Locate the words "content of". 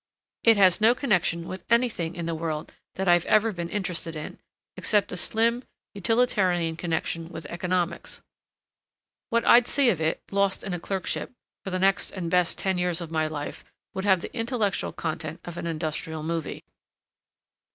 14.91-15.55